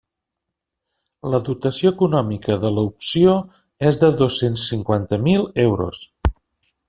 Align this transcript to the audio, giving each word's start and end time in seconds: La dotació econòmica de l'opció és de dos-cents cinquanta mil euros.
La 1.33 1.39
dotació 1.49 1.91
econòmica 1.95 2.55
de 2.63 2.71
l'opció 2.77 3.35
és 3.91 4.01
de 4.05 4.11
dos-cents 4.23 4.67
cinquanta 4.73 5.19
mil 5.27 5.45
euros. 5.69 6.01